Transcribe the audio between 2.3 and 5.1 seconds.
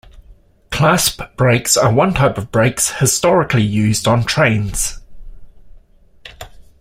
of brakes historically used on trains.